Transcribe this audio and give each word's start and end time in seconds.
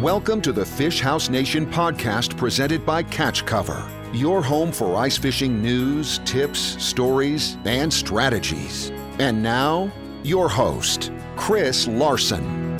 Welcome 0.00 0.40
to 0.42 0.52
the 0.52 0.64
Fish 0.64 1.02
House 1.02 1.28
Nation 1.28 1.66
podcast 1.66 2.34
presented 2.38 2.86
by 2.86 3.02
Catch 3.02 3.44
Cover, 3.44 3.86
your 4.14 4.42
home 4.42 4.72
for 4.72 4.96
ice 4.96 5.18
fishing 5.18 5.60
news, 5.60 6.20
tips, 6.20 6.82
stories, 6.82 7.58
and 7.66 7.92
strategies. 7.92 8.88
And 9.18 9.42
now, 9.42 9.92
your 10.22 10.48
host, 10.48 11.12
Chris 11.36 11.86
Larson. 11.86 12.78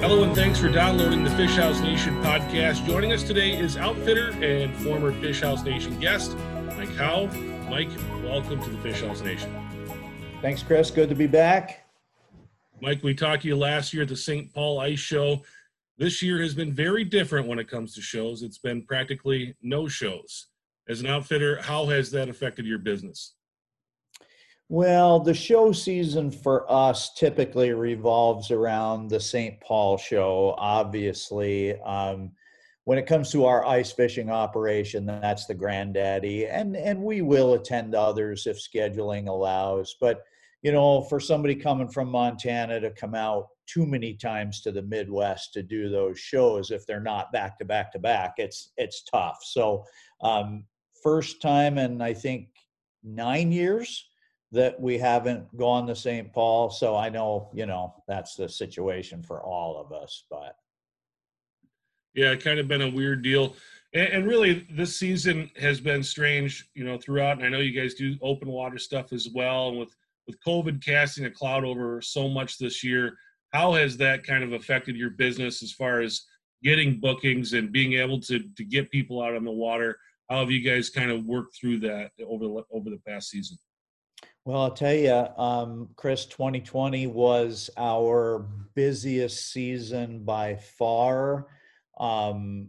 Hello, 0.00 0.22
and 0.22 0.36
thanks 0.36 0.60
for 0.60 0.68
downloading 0.68 1.24
the 1.24 1.30
Fish 1.30 1.56
House 1.56 1.80
Nation 1.80 2.14
podcast. 2.22 2.86
Joining 2.86 3.12
us 3.12 3.24
today 3.24 3.58
is 3.58 3.76
outfitter 3.76 4.30
and 4.40 4.72
former 4.84 5.10
Fish 5.14 5.40
House 5.40 5.64
Nation 5.64 5.98
guest, 5.98 6.36
Mike 6.76 6.94
Howes. 6.94 7.34
Mike, 7.68 7.90
welcome 8.22 8.62
to 8.62 8.70
the 8.70 8.78
Fish 8.78 9.02
House 9.02 9.20
Nation. 9.20 9.52
Thanks, 10.40 10.62
Chris. 10.62 10.92
Good 10.92 11.08
to 11.08 11.16
be 11.16 11.26
back. 11.26 11.81
Mike, 12.82 13.04
we 13.04 13.14
talked 13.14 13.42
to 13.42 13.48
you 13.48 13.54
last 13.54 13.94
year 13.94 14.02
at 14.02 14.08
the 14.08 14.16
St. 14.16 14.52
Paul 14.52 14.80
Ice 14.80 14.98
Show. 14.98 15.44
This 15.98 16.20
year 16.20 16.42
has 16.42 16.52
been 16.52 16.72
very 16.72 17.04
different 17.04 17.46
when 17.46 17.60
it 17.60 17.68
comes 17.68 17.94
to 17.94 18.00
shows. 18.00 18.42
It's 18.42 18.58
been 18.58 18.82
practically 18.82 19.54
no 19.62 19.86
shows. 19.86 20.48
As 20.88 21.00
an 21.00 21.06
outfitter, 21.06 21.62
how 21.62 21.86
has 21.86 22.10
that 22.10 22.28
affected 22.28 22.66
your 22.66 22.80
business? 22.80 23.34
Well, 24.68 25.20
the 25.20 25.32
show 25.32 25.70
season 25.70 26.32
for 26.32 26.68
us 26.68 27.14
typically 27.14 27.70
revolves 27.70 28.50
around 28.50 29.10
the 29.10 29.20
St. 29.20 29.60
Paul 29.60 29.96
show, 29.96 30.56
obviously. 30.58 31.80
Um, 31.82 32.32
when 32.82 32.98
it 32.98 33.06
comes 33.06 33.30
to 33.30 33.44
our 33.44 33.64
ice 33.64 33.92
fishing 33.92 34.28
operation, 34.28 35.06
that's 35.06 35.46
the 35.46 35.54
granddaddy, 35.54 36.46
and 36.46 36.74
and 36.74 37.00
we 37.00 37.22
will 37.22 37.54
attend 37.54 37.94
others 37.94 38.48
if 38.48 38.58
scheduling 38.58 39.28
allows. 39.28 39.94
But 40.00 40.24
you 40.62 40.70
know, 40.70 41.02
for 41.02 41.18
somebody 41.18 41.56
coming 41.56 41.88
from 41.88 42.08
Montana 42.08 42.80
to 42.80 42.90
come 42.90 43.14
out 43.14 43.48
too 43.66 43.84
many 43.84 44.14
times 44.14 44.60
to 44.62 44.72
the 44.72 44.82
Midwest 44.82 45.52
to 45.54 45.62
do 45.62 45.88
those 45.88 46.18
shows, 46.18 46.70
if 46.70 46.86
they're 46.86 47.00
not 47.00 47.32
back 47.32 47.58
to 47.58 47.64
back 47.64 47.92
to 47.92 47.98
back, 47.98 48.34
it's 48.38 48.72
it's 48.76 49.02
tough. 49.02 49.38
So, 49.42 49.84
um, 50.22 50.64
first 51.02 51.42
time 51.42 51.78
in 51.78 52.00
I 52.00 52.14
think 52.14 52.48
nine 53.02 53.50
years 53.50 54.08
that 54.52 54.80
we 54.80 54.98
haven't 54.98 55.56
gone 55.56 55.86
to 55.86 55.96
St. 55.96 56.32
Paul. 56.32 56.70
So 56.70 56.94
I 56.94 57.08
know 57.08 57.50
you 57.52 57.66
know 57.66 57.94
that's 58.06 58.36
the 58.36 58.48
situation 58.48 59.22
for 59.22 59.42
all 59.42 59.80
of 59.80 59.92
us, 59.92 60.24
but 60.30 60.56
yeah, 62.14 62.30
it 62.32 62.44
kind 62.44 62.58
of 62.60 62.68
been 62.68 62.82
a 62.82 62.90
weird 62.90 63.22
deal. 63.22 63.56
And, 63.94 64.26
really, 64.26 64.66
this 64.70 64.96
season 64.96 65.50
has 65.60 65.78
been 65.78 66.02
strange, 66.02 66.66
you 66.74 66.82
know, 66.82 66.96
throughout. 66.96 67.36
And 67.36 67.46
I 67.46 67.50
know 67.50 67.58
you 67.58 67.78
guys 67.78 67.92
do 67.92 68.16
open 68.22 68.48
water 68.48 68.78
stuff 68.78 69.12
as 69.12 69.28
well, 69.34 69.68
and 69.68 69.78
with 69.78 69.94
with 70.26 70.36
COVID 70.46 70.84
casting 70.84 71.24
a 71.24 71.30
cloud 71.30 71.64
over 71.64 72.00
so 72.00 72.28
much 72.28 72.58
this 72.58 72.84
year, 72.84 73.16
how 73.52 73.72
has 73.74 73.96
that 73.98 74.24
kind 74.24 74.44
of 74.44 74.52
affected 74.52 74.96
your 74.96 75.10
business 75.10 75.62
as 75.62 75.72
far 75.72 76.00
as 76.00 76.22
getting 76.62 77.00
bookings 77.00 77.52
and 77.52 77.72
being 77.72 77.94
able 77.94 78.20
to 78.20 78.40
to 78.56 78.64
get 78.64 78.90
people 78.90 79.22
out 79.22 79.34
on 79.34 79.44
the 79.44 79.50
water? 79.50 79.98
How 80.30 80.40
have 80.40 80.50
you 80.50 80.60
guys 80.60 80.88
kind 80.88 81.10
of 81.10 81.26
worked 81.26 81.56
through 81.56 81.80
that 81.80 82.12
over 82.26 82.44
the, 82.44 82.62
over 82.72 82.90
the 82.90 83.00
past 83.06 83.30
season? 83.30 83.58
Well, 84.44 84.62
I'll 84.62 84.70
tell 84.72 84.94
you, 84.94 85.26
um, 85.36 85.90
Chris, 85.94 86.26
2020 86.26 87.06
was 87.06 87.70
our 87.76 88.46
busiest 88.74 89.52
season 89.52 90.24
by 90.24 90.56
far 90.56 91.46
um, 92.00 92.68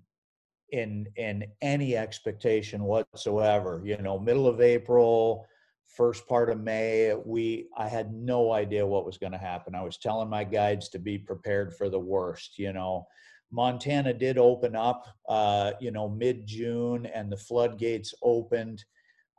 in 0.69 1.07
in 1.15 1.45
any 1.61 1.95
expectation 1.97 2.83
whatsoever. 2.83 3.81
You 3.83 3.97
know, 3.97 4.19
middle 4.19 4.47
of 4.47 4.61
April, 4.61 5.47
first 5.95 6.27
part 6.27 6.49
of 6.49 6.59
May, 6.59 7.13
we 7.25 7.67
I 7.77 7.88
had 7.88 8.13
no 8.13 8.52
idea 8.52 8.86
what 8.86 9.05
was 9.05 9.17
going 9.17 9.31
to 9.31 9.38
happen. 9.38 9.75
I 9.75 9.83
was 9.83 9.97
telling 9.97 10.30
my 10.30 10.44
guides 10.44 10.89
to 10.89 11.00
be 11.00 11.17
prepared 11.17 11.73
for 11.73 11.89
the 11.89 12.00
worst. 12.00 12.58
You 12.58 12.73
know, 12.73 13.08
Montana 13.52 14.13
did 14.13 14.38
open 14.38 14.75
up, 14.75 15.08
uh, 15.30 15.73
you 15.80 15.91
know, 15.91 16.09
mid 16.09 16.47
June, 16.47 17.05
and 17.05 17.31
the 17.31 17.38
floodgates 17.38 18.13
opened. 18.23 18.84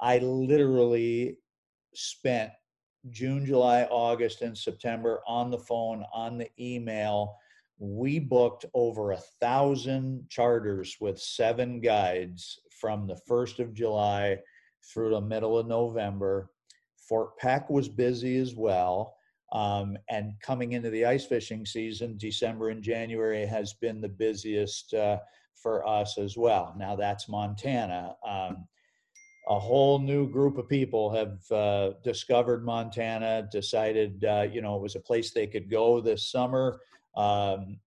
I 0.01 0.19
literally 0.19 1.39
spent 1.95 2.51
June, 3.11 3.45
July, 3.45 3.84
August, 3.91 4.43
and 4.43 4.57
September 4.57 5.21
on 5.27 5.51
the 5.51 5.59
phone, 5.59 6.05
on 6.12 6.39
the 6.39 6.49
email. 6.59 7.37
We 7.78 8.19
booked 8.19 8.65
over 8.73 9.12
a 9.12 9.23
thousand 9.41 10.28
charters 10.31 10.97
with 11.01 11.21
seven 11.21 11.81
guides 11.81 12.61
from 12.71 13.07
the 13.07 13.19
1st 13.28 13.59
of 13.59 13.75
July 13.75 14.39
through 14.93 15.11
the 15.11 15.21
middle 15.21 15.59
of 15.59 15.67
November. 15.67 16.51
Fort 17.09 17.37
Peck 17.38 17.70
was 17.70 17.88
busy 17.88 18.37
as 18.38 18.54
well. 18.54 19.16
Um, 19.53 19.97
and 20.10 20.34
coming 20.41 20.72
into 20.72 20.91
the 20.91 21.04
ice 21.04 21.25
fishing 21.25 21.65
season, 21.65 22.16
December 22.16 22.70
and 22.70 22.82
January 22.82 23.47
has 23.47 23.75
been 23.75 24.00
the 24.00 24.09
busiest 24.09 24.92
uh, 24.94 25.19
for 25.54 25.87
us 25.87 26.19
as 26.19 26.37
well. 26.37 26.75
Now 26.76 26.97
that's 26.97 27.28
Montana. 27.28 28.16
Um, 28.26 28.66
a 29.48 29.59
whole 29.59 29.98
new 29.98 30.28
group 30.28 30.56
of 30.56 30.69
people 30.69 31.15
have 31.15 31.53
uh, 31.53 31.94
discovered 32.03 32.65
Montana, 32.65 33.47
decided, 33.53 34.25
uh, 34.25 34.47
you 34.50 34.62
know, 34.62 34.75
it 34.76 34.82
was 34.82 34.97
a 34.97 35.00
place 35.00 35.31
they 35.31 35.47
could 35.47 35.71
go 35.71 36.00
this 36.00 36.31
summer. 36.31 36.81
Um, 37.15 37.78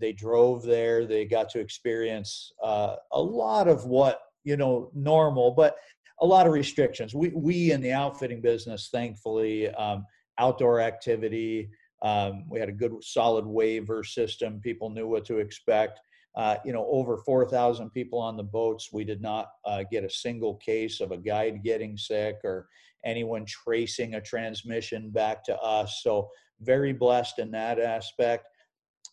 they 0.00 0.12
drove 0.12 0.62
there, 0.62 1.06
they 1.06 1.26
got 1.26 1.50
to 1.50 1.60
experience 1.60 2.52
uh, 2.62 2.96
a 3.12 3.20
lot 3.20 3.68
of 3.68 3.84
what, 3.84 4.22
you 4.42 4.56
know, 4.56 4.90
normal, 4.94 5.50
but 5.50 5.76
a 6.22 6.26
lot 6.26 6.46
of 6.46 6.52
restrictions. 6.52 7.14
We, 7.14 7.30
we 7.30 7.72
in 7.72 7.80
the 7.80 7.92
outfitting 7.92 8.40
business, 8.40 8.88
thankfully, 8.90 9.68
um, 9.74 10.06
outdoor 10.38 10.80
activity, 10.80 11.68
um, 12.02 12.44
we 12.48 12.60
had 12.60 12.68
a 12.68 12.72
good 12.72 12.92
solid 13.02 13.44
waiver 13.44 14.02
system. 14.04 14.60
People 14.60 14.88
knew 14.88 15.08
what 15.08 15.24
to 15.26 15.38
expect. 15.38 16.00
Uh, 16.34 16.56
you 16.64 16.72
know, 16.72 16.86
over 16.90 17.18
4,000 17.18 17.90
people 17.90 18.18
on 18.18 18.36
the 18.36 18.42
boats. 18.42 18.88
We 18.92 19.04
did 19.04 19.20
not 19.20 19.48
uh, 19.66 19.84
get 19.90 20.04
a 20.04 20.10
single 20.10 20.56
case 20.56 21.00
of 21.00 21.10
a 21.10 21.18
guide 21.18 21.62
getting 21.62 21.96
sick 21.98 22.36
or 22.42 22.68
anyone 23.04 23.44
tracing 23.44 24.14
a 24.14 24.20
transmission 24.20 25.10
back 25.10 25.44
to 25.44 25.58
us. 25.58 26.00
So, 26.02 26.30
very 26.60 26.92
blessed 26.92 27.40
in 27.40 27.50
that 27.50 27.80
aspect. 27.80 28.46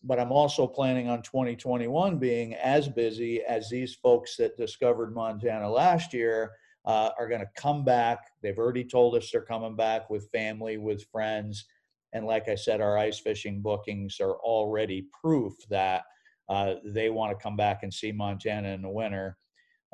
But 0.04 0.20
I'm 0.20 0.32
also 0.32 0.66
planning 0.66 1.10
on 1.10 1.24
2021 1.24 2.20
being 2.20 2.54
as 2.54 2.88
busy 2.88 3.42
as 3.42 3.70
these 3.70 3.96
folks 3.96 4.38
that 4.38 4.56
discovered 4.56 5.14
Montana 5.14 5.70
last 5.70 6.14
year 6.14 6.52
uh, 6.86 7.10
are 7.18 7.28
going 7.28 7.42
to 7.42 7.50
come 7.62 7.84
back. 7.84 8.20
They've 8.42 8.58
already 8.58 8.84
told 8.84 9.16
us 9.16 9.30
they're 9.32 9.42
coming 9.42 9.76
back 9.76 10.10
with 10.10 10.30
family, 10.32 10.78
with 10.78 11.06
friends. 11.12 11.66
And 12.14 12.26
like 12.26 12.48
I 12.48 12.56
said, 12.56 12.82
our 12.82 12.98
ice 12.98 13.20
fishing 13.20 13.62
bookings 13.62 14.20
are 14.20 14.36
already 14.36 15.08
proof 15.22 15.54
that 15.70 16.04
uh, 16.50 16.76
they 16.84 17.10
want 17.10 17.38
to 17.38 17.42
come 17.44 17.56
back 17.56 17.84
and 17.84 17.94
see 17.94 18.12
Montana 18.12 18.70
in 18.70 18.82
the 18.82 18.90
winter. 18.90 19.38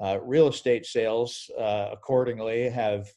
Uh, 0.01 0.19
real 0.21 0.47
estate 0.47 0.85
sales, 0.85 1.49
uh, 1.59 1.89
accordingly, 1.91 2.69
have 2.69 3.07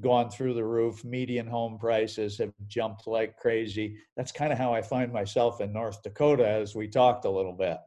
gone 0.00 0.30
through 0.30 0.54
the 0.54 0.64
roof. 0.64 1.04
Median 1.04 1.46
home 1.46 1.78
prices 1.78 2.38
have 2.38 2.52
jumped 2.66 3.06
like 3.06 3.36
crazy. 3.36 3.96
That's 4.16 4.32
kind 4.32 4.52
of 4.52 4.58
how 4.58 4.72
I 4.72 4.82
find 4.82 5.12
myself 5.12 5.60
in 5.60 5.72
North 5.72 6.02
Dakota, 6.02 6.46
as 6.46 6.74
we 6.74 6.88
talked 6.88 7.24
a 7.24 7.30
little 7.30 7.52
bit. 7.52 7.78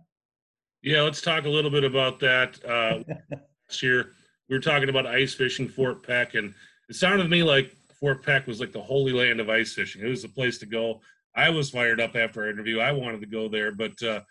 Yeah, 0.82 1.02
let's 1.02 1.22
talk 1.22 1.46
a 1.46 1.50
little 1.50 1.72
bit 1.72 1.84
about 1.84 2.20
that. 2.20 2.64
Uh, 2.64 3.04
last 3.68 3.82
year, 3.82 4.12
we 4.50 4.56
were 4.56 4.62
talking 4.62 4.90
about 4.90 5.08
ice 5.08 5.34
fishing 5.34 5.68
Fort 5.68 6.06
Peck, 6.06 6.36
and 6.36 6.54
it 6.90 6.96
sounded 6.96 7.24
to 7.24 7.30
me 7.30 7.44
like 7.44 7.72
Fort 8.00 8.24
Peck 8.24 8.48
was 8.48 8.60
like 8.60 8.72
the 8.72 8.82
holy 8.82 9.14
land 9.14 9.40
of 9.40 9.50
ice 9.50 9.74
fishing. 9.74 10.02
It 10.06 10.10
was 10.10 10.22
the 10.22 10.30
place 10.30 10.58
to 10.60 10.66
go. 10.66 11.02
I 11.36 11.50
was 11.50 11.70
fired 11.70 12.00
up 12.00 12.16
after 12.16 12.44
our 12.44 12.50
interview. 12.50 12.80
I 12.80 12.92
wanted 12.92 13.22
to 13.22 13.28
go 13.28 13.50
there, 13.50 13.72
but 13.74 14.02
uh, 14.04 14.22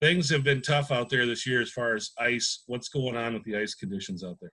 things 0.00 0.28
have 0.30 0.44
been 0.44 0.62
tough 0.62 0.90
out 0.90 1.08
there 1.08 1.26
this 1.26 1.46
year 1.46 1.60
as 1.60 1.70
far 1.70 1.94
as 1.94 2.10
ice. 2.18 2.64
What's 2.66 2.88
going 2.88 3.16
on 3.16 3.34
with 3.34 3.44
the 3.44 3.56
ice 3.56 3.74
conditions 3.74 4.24
out 4.24 4.36
there? 4.40 4.52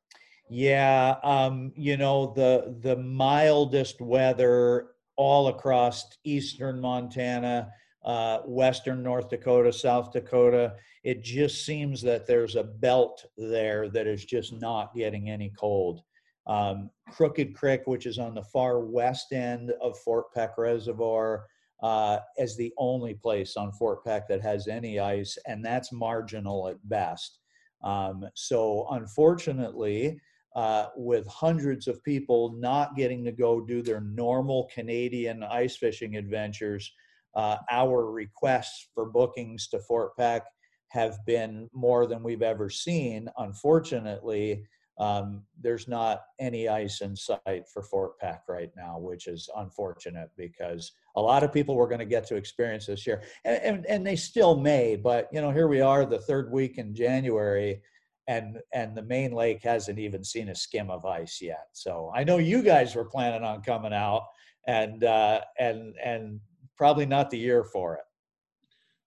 Yeah, 0.50 1.16
um, 1.24 1.74
you 1.76 1.98
know 1.98 2.34
the 2.34 2.78
the 2.82 2.96
mildest 2.96 4.00
weather 4.00 4.92
all 5.18 5.48
across 5.48 6.06
eastern 6.24 6.80
Montana, 6.80 7.70
uh, 8.06 8.40
western 8.46 9.04
North 9.04 9.30
Dakota, 9.30 9.72
South 9.72 10.12
Dakota. 10.12 10.76
It 11.04 11.24
just 11.24 11.66
seems 11.66 12.02
that 12.04 12.26
there's 12.26 12.56
a 12.56 12.64
belt 12.64 13.26
there 13.38 13.90
that 13.90 14.08
is 14.08 14.26
just 14.26 14.54
not 14.54 14.96
getting 14.96 15.30
any 15.30 15.52
cold. 15.58 16.02
Um, 16.48 16.90
Crooked 17.12 17.54
Creek, 17.56 17.82
which 17.86 18.06
is 18.06 18.20
on 18.20 18.34
the 18.34 18.44
far 18.44 18.80
west 18.80 19.34
end 19.34 19.72
of 19.82 19.98
Fort 20.00 20.34
Peck 20.34 20.58
Reservoir, 20.58 21.46
uh, 21.84 22.20
as 22.40 22.56
the 22.56 22.74
only 22.78 23.14
place 23.14 23.58
on 23.58 23.72
Fort 23.74 24.04
Peck 24.06 24.28
that 24.28 24.42
has 24.42 24.68
any 24.68 25.00
ice, 25.00 25.38
and 25.46 25.64
that's 25.64 25.92
marginal 25.92 26.68
at 26.70 26.78
best. 26.90 27.40
Um, 27.84 28.26
so, 28.34 28.88
unfortunately, 28.92 30.20
uh, 30.56 30.88
with 30.96 31.28
hundreds 31.28 31.88
of 31.88 32.04
people 32.04 32.56
not 32.58 32.96
getting 32.96 33.24
to 33.24 33.32
go 33.32 33.62
do 33.62 33.84
their 33.84 34.02
normal 34.02 34.68
Canadian 34.74 35.44
ice 35.44 35.76
fishing 35.78 36.16
adventures, 36.16 36.92
uh, 37.36 37.58
our 37.70 38.12
requests 38.12 38.90
for 38.94 39.06
bookings 39.06 39.68
to 39.70 39.80
Fort 39.80 40.16
Peck 40.18 40.44
have 40.90 41.18
been 41.26 41.70
more 41.74 42.08
than 42.08 42.24
we've 42.24 42.42
ever 42.42 42.70
seen. 42.70 43.30
Unfortunately, 43.38 44.64
um, 45.00 45.44
there's 45.62 45.88
not 45.88 46.24
any 46.40 46.68
ice 46.68 47.02
in 47.02 47.16
sight 47.16 47.68
for 47.72 47.84
Fort 47.84 48.18
Peck 48.20 48.44
right 48.50 48.72
now, 48.76 48.98
which 48.98 49.28
is 49.28 49.50
unfortunate 49.56 50.32
because 50.36 50.92
a 51.16 51.22
lot 51.22 51.44
of 51.44 51.54
people 51.54 51.76
were 51.76 51.88
going 51.88 52.00
to 52.00 52.06
get 52.06 52.26
to 52.28 52.36
experience 52.36 52.88
this 52.88 53.06
year, 53.06 53.22
and, 53.46 53.62
and, 53.64 53.86
and 53.86 54.08
they 54.08 54.16
still 54.16 54.58
may. 54.58 54.96
But 54.96 55.30
you 55.32 55.42
know, 55.42 55.52
here 55.52 55.68
we 55.68 55.82
are, 55.82 56.06
the 56.06 56.20
third 56.20 56.52
week 56.52 56.80
in 56.80 56.96
January, 56.96 57.82
and 58.28 58.58
and 58.74 58.96
the 58.96 59.04
main 59.04 59.34
lake 59.34 59.62
hasn't 59.64 60.00
even 60.00 60.24
seen 60.24 60.50
a 60.50 60.56
skim 60.56 60.90
of 60.90 61.06
ice 61.06 61.42
yet. 61.42 61.68
So 61.74 62.12
I 62.16 62.24
know 62.24 62.38
you 62.38 62.64
guys 62.64 62.96
were 62.96 63.06
planning 63.06 63.44
on 63.44 63.62
coming 63.62 63.94
out, 63.94 64.24
and 64.66 65.04
uh, 65.04 65.42
and 65.60 65.94
and 66.04 66.40
probably 66.78 67.06
not 67.06 67.30
the 67.30 67.38
year 67.38 67.64
for 67.64 67.96
it. 67.96 68.02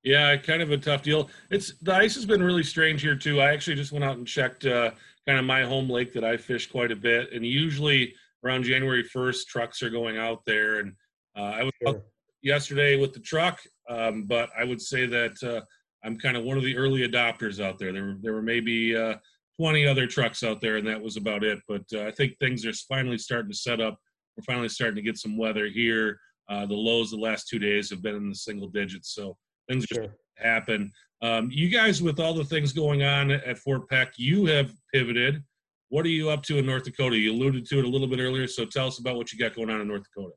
Yeah, 0.03 0.37
kind 0.37 0.63
of 0.63 0.71
a 0.71 0.79
tough 0.79 1.03
deal. 1.03 1.29
It's 1.51 1.75
the 1.83 1.95
ice 1.95 2.15
has 2.15 2.25
been 2.25 2.43
really 2.43 2.63
strange 2.63 3.03
here 3.03 3.17
too. 3.17 3.41
I 3.41 3.53
actually 3.53 3.77
just 3.77 3.93
went 3.93 4.05
out 4.05 4.17
and 4.17 4.27
checked 4.27 4.65
uh, 4.65 4.93
kind 5.27 5.39
of 5.39 5.45
my 5.45 5.63
home 5.63 5.91
lake 5.91 6.13
that 6.15 6.25
I 6.25 6.37
fish 6.37 6.71
quite 6.71 6.91
a 6.91 6.97
bit, 6.97 7.33
and 7.33 7.45
usually 7.45 8.15
around 8.45 8.65
January 8.65 9.03
first, 9.03 9.49
trucks 9.49 9.83
are 9.83 9.91
going 9.91 10.17
out 10.17 10.43
there. 10.47 10.81
And 10.81 10.95
uh, 11.37 11.43
I 11.43 11.63
was 11.65 11.73
sure. 11.83 12.03
yesterday 12.43 12.97
with 12.97 13.13
the 13.13 13.21
truck, 13.21 13.61
um, 13.91 14.25
but 14.25 14.49
I 14.59 14.65
would 14.65 14.81
say 14.81 15.05
that 15.07 15.37
uh, 15.43 15.61
I'm 16.03 16.19
kind 16.19 16.37
of 16.37 16.45
one 16.45 16.57
of 16.57 16.63
the 16.63 16.77
early 16.77 17.07
adopters 17.07 17.63
out 17.63 17.79
there. 17.79 17.93
There 17.93 18.05
were 18.05 18.17
there 18.23 18.33
were 18.33 18.43
maybe 18.43 18.97
uh, 18.97 19.17
20 19.59 19.87
other 19.87 20.07
trucks 20.07 20.43
out 20.43 20.63
there, 20.63 20.77
and 20.79 20.87
that 20.87 21.01
was 21.01 21.19
about 21.19 21.45
it. 21.45 21.59
But 21.69 21.85
uh, 21.93 22.05
I 22.05 22.11
think 22.11 22.39
things 22.39 22.65
are 22.65 22.73
finally 22.89 23.19
starting 23.19 23.51
to 23.51 23.57
set 23.57 23.81
up. 23.81 23.99
We're 24.37 24.45
finally 24.45 24.71
starting 24.71 24.97
to 24.97 25.03
get 25.03 25.19
some 25.19 25.37
weather 25.37 25.67
here. 25.67 26.19
Uh, 26.51 26.67
the 26.67 26.75
lows 26.75 27.11
the 27.11 27.17
last 27.17 27.49
two 27.49 27.61
days 27.61 27.89
have 27.91 28.03
been 28.03 28.17
in 28.17 28.29
the 28.29 28.35
single 28.35 28.69
digits, 28.69 29.15
so 29.15 29.37
things 29.69 29.85
sure. 29.85 30.05
just 30.05 30.17
happen. 30.37 30.91
Um, 31.23 31.49
you 31.53 31.69
guys, 31.69 32.03
with 32.03 32.19
all 32.19 32.35
the 32.35 32.45
things 32.45 32.73
going 32.73 33.05
on 33.05 33.31
at 33.31 33.59
Fort 33.59 33.89
Peck, 33.89 34.15
you 34.17 34.47
have 34.47 34.73
pivoted. 34.93 35.45
What 35.91 36.05
are 36.07 36.11
you 36.11 36.31
up 36.31 36.43
to 36.45 36.59
in 36.59 36.67
North 36.67 36.85
Dakota? 36.85 37.17
You 37.17 37.33
alluded 37.33 37.67
to 37.67 37.79
it 37.79 37.85
a 37.85 37.89
little 37.89 38.09
bit 38.09 38.19
earlier, 38.19 38.47
so 38.47 38.65
tell 38.65 38.89
us 38.89 38.99
about 38.99 39.17
what 39.17 39.33
you 39.33 39.39
got 39.39 39.55
going 39.55 39.71
on 39.71 39.81
in 39.81 39.89
North 39.89 40.03
Dakota. 40.05 40.35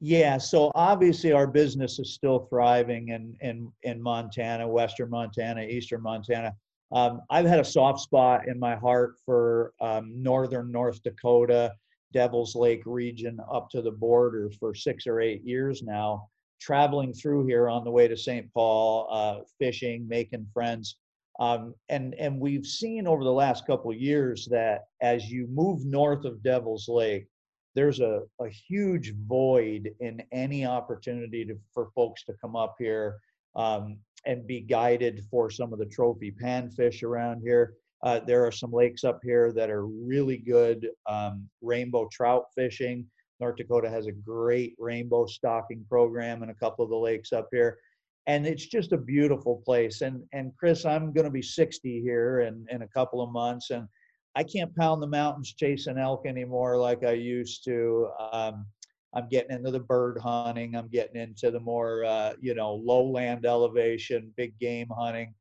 Yeah, 0.00 0.38
so 0.38 0.72
obviously 0.74 1.30
our 1.30 1.46
business 1.46 2.00
is 2.00 2.14
still 2.14 2.46
thriving 2.50 3.10
in 3.10 3.36
in 3.40 3.70
in 3.84 4.02
Montana, 4.02 4.66
Western 4.66 5.10
Montana, 5.10 5.62
Eastern 5.62 6.02
Montana. 6.02 6.52
Um, 6.90 7.20
I've 7.30 7.46
had 7.46 7.60
a 7.60 7.64
soft 7.64 8.00
spot 8.00 8.48
in 8.48 8.58
my 8.58 8.74
heart 8.74 9.14
for 9.24 9.72
um, 9.80 10.12
northern 10.20 10.72
North 10.72 11.00
Dakota, 11.04 11.72
Devil's 12.12 12.54
Lake 12.54 12.82
region 12.86 13.38
up 13.52 13.68
to 13.70 13.82
the 13.82 13.90
border 13.90 14.50
for 14.58 14.74
six 14.74 15.06
or 15.06 15.20
eight 15.20 15.42
years 15.44 15.82
now 15.82 16.28
traveling 16.62 17.12
through 17.12 17.46
here 17.46 17.68
on 17.68 17.84
the 17.84 17.90
way 17.90 18.06
to 18.06 18.16
St. 18.16 18.52
Paul, 18.54 19.08
uh, 19.10 19.40
fishing, 19.58 20.06
making 20.06 20.46
friends. 20.54 20.96
Um, 21.40 21.74
and, 21.88 22.14
and 22.14 22.38
we've 22.38 22.66
seen 22.66 23.06
over 23.06 23.24
the 23.24 23.32
last 23.32 23.66
couple 23.66 23.90
of 23.90 23.96
years 23.96 24.46
that 24.50 24.84
as 25.00 25.28
you 25.30 25.48
move 25.50 25.84
north 25.84 26.24
of 26.24 26.42
Devil's 26.42 26.88
Lake, 26.88 27.26
there's 27.74 28.00
a, 28.00 28.20
a 28.40 28.48
huge 28.48 29.14
void 29.26 29.90
in 30.00 30.22
any 30.30 30.64
opportunity 30.64 31.44
to, 31.46 31.58
for 31.74 31.90
folks 31.94 32.24
to 32.24 32.34
come 32.40 32.54
up 32.54 32.76
here 32.78 33.16
um, 33.56 33.96
and 34.24 34.46
be 34.46 34.60
guided 34.60 35.24
for 35.30 35.50
some 35.50 35.72
of 35.72 35.78
the 35.78 35.86
trophy 35.86 36.30
panfish 36.30 37.02
around 37.02 37.40
here. 37.42 37.74
Uh, 38.02 38.20
there 38.26 38.44
are 38.44 38.52
some 38.52 38.72
lakes 38.72 39.04
up 39.04 39.20
here 39.22 39.52
that 39.52 39.70
are 39.70 39.86
really 39.86 40.36
good 40.36 40.88
um, 41.08 41.48
rainbow 41.60 42.08
trout 42.10 42.46
fishing. 42.54 43.06
North 43.40 43.56
Dakota 43.56 43.88
has 43.88 44.06
a 44.06 44.12
great 44.12 44.74
rainbow 44.78 45.26
stocking 45.26 45.84
program 45.88 46.42
in 46.42 46.50
a 46.50 46.54
couple 46.54 46.84
of 46.84 46.90
the 46.90 46.96
lakes 46.96 47.32
up 47.32 47.48
here. 47.52 47.78
And 48.26 48.46
it's 48.46 48.66
just 48.66 48.92
a 48.92 48.96
beautiful 48.98 49.62
place. 49.64 50.00
And 50.00 50.22
and 50.32 50.52
Chris, 50.56 50.84
I'm 50.84 51.12
going 51.12 51.24
to 51.24 51.30
be 51.30 51.42
60 51.42 52.00
here 52.00 52.40
in, 52.40 52.66
in 52.70 52.82
a 52.82 52.88
couple 52.88 53.20
of 53.20 53.32
months, 53.32 53.70
and 53.70 53.88
I 54.36 54.44
can't 54.44 54.74
pound 54.76 55.02
the 55.02 55.08
mountains 55.08 55.52
chasing 55.52 55.98
elk 55.98 56.24
anymore 56.26 56.78
like 56.78 57.04
I 57.04 57.12
used 57.12 57.64
to. 57.64 58.08
Um, 58.32 58.66
I'm 59.14 59.28
getting 59.28 59.56
into 59.56 59.70
the 59.70 59.80
bird 59.80 60.18
hunting. 60.18 60.74
I'm 60.74 60.88
getting 60.88 61.20
into 61.20 61.50
the 61.50 61.60
more, 61.60 62.04
uh, 62.04 62.34
you 62.40 62.54
know, 62.54 62.74
lowland 62.74 63.44
elevation, 63.44 64.32
big 64.36 64.58
game 64.58 64.88
hunting. 64.96 65.34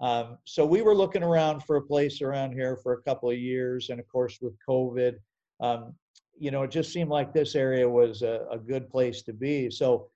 Um, 0.00 0.38
so 0.44 0.66
we 0.66 0.82
were 0.82 0.94
looking 0.94 1.22
around 1.22 1.62
for 1.64 1.76
a 1.76 1.82
place 1.82 2.20
around 2.20 2.52
here 2.52 2.76
for 2.82 2.92
a 2.92 3.02
couple 3.02 3.30
of 3.30 3.38
years, 3.38 3.88
and 3.90 3.98
of 3.98 4.06
course 4.08 4.38
with 4.40 4.54
COVID, 4.68 5.14
um, 5.60 5.94
you 6.38 6.50
know, 6.50 6.64
it 6.64 6.70
just 6.70 6.92
seemed 6.92 7.08
like 7.08 7.32
this 7.32 7.54
area 7.54 7.88
was 7.88 8.22
a, 8.22 8.46
a 8.50 8.58
good 8.58 8.90
place 8.90 9.22
to 9.22 9.32
be. 9.32 9.70
So 9.70 10.10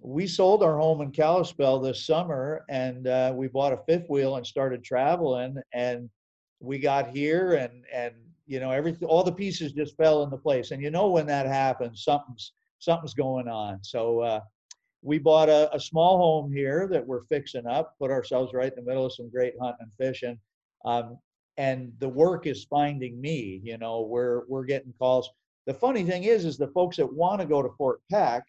we 0.00 0.26
sold 0.26 0.62
our 0.62 0.78
home 0.78 1.00
in 1.00 1.10
Kalispell 1.10 1.80
this 1.80 2.06
summer 2.06 2.64
and 2.68 3.06
uh, 3.06 3.32
we 3.34 3.48
bought 3.48 3.72
a 3.72 3.78
fifth 3.88 4.08
wheel 4.08 4.36
and 4.36 4.46
started 4.46 4.84
traveling 4.84 5.56
and 5.72 6.10
we 6.60 6.78
got 6.78 7.08
here 7.08 7.54
and 7.54 7.84
and 7.92 8.14
you 8.46 8.60
know 8.60 8.70
everything 8.70 9.08
all 9.08 9.22
the 9.22 9.32
pieces 9.32 9.72
just 9.72 9.96
fell 9.96 10.22
into 10.22 10.36
place 10.36 10.70
and 10.70 10.82
you 10.82 10.90
know 10.90 11.08
when 11.08 11.26
that 11.26 11.46
happens 11.46 12.04
something's 12.04 12.52
something's 12.78 13.14
going 13.14 13.48
on 13.48 13.82
so 13.82 14.20
uh, 14.20 14.40
we 15.06 15.18
bought 15.18 15.48
a, 15.48 15.74
a, 15.74 15.80
small 15.80 16.18
home 16.18 16.52
here 16.52 16.88
that 16.90 17.06
we're 17.06 17.24
fixing 17.26 17.66
up 17.66 17.94
put 17.98 18.10
ourselves 18.10 18.52
right 18.52 18.72
in 18.76 18.84
the 18.84 18.88
middle 18.88 19.06
of 19.06 19.12
some 19.12 19.30
great 19.30 19.54
hunting 19.60 19.86
and 19.86 19.92
fishing 19.98 20.38
um, 20.84 21.16
and 21.56 21.92
the 22.00 22.08
work 22.08 22.46
is 22.46 22.64
finding 22.64 23.20
me 23.20 23.60
you 23.62 23.78
know 23.78 24.02
we're 24.02 24.42
we're 24.48 24.64
getting 24.64 24.92
calls 24.98 25.30
the 25.66 25.74
funny 25.74 26.04
thing 26.04 26.24
is, 26.24 26.44
is 26.44 26.56
the 26.56 26.68
folks 26.68 26.96
that 26.96 27.12
want 27.12 27.40
to 27.40 27.46
go 27.46 27.60
to 27.60 27.68
Fort 27.76 28.00
Peck, 28.10 28.44